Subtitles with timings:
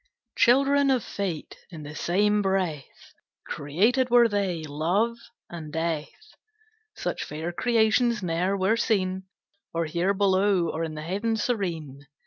[0.35, 3.13] Children of Fate, in the same breath
[3.45, 6.33] Created were they, Love and Death.
[6.95, 9.25] Such fair creations ne'er were seen,
[9.75, 12.07] Or here below, or in the heaven serene.